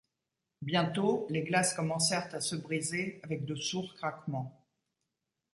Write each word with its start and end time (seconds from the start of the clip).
Bientôt, 0.63 1.27
les 1.29 1.43
glaces 1.43 1.75
commencèrent 1.75 2.33
à 2.33 2.41
se 2.41 2.55
briser 2.55 3.19
avec 3.21 3.45
de 3.45 3.53
sourds 3.53 3.93
craquements. 3.93 4.65